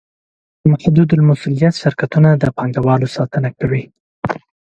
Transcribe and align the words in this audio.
محدودالمسوولیت 0.71 1.73
شرکتونه 1.81 2.29
د 2.35 2.43
پانګوالو 2.57 3.07
ساتنه 3.15 3.49
کوي. 3.59 3.83